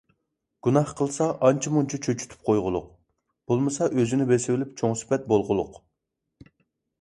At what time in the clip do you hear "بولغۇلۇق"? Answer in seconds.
5.35-5.79